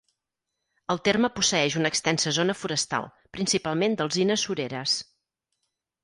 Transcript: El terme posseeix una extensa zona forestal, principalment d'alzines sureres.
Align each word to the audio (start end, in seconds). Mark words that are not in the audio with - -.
El 0.93 0.99
terme 1.07 1.29
posseeix 1.33 1.75
una 1.81 1.91
extensa 1.93 2.33
zona 2.37 2.55
forestal, 2.61 3.05
principalment 3.39 3.97
d'alzines 3.99 4.47
sureres. 4.47 4.95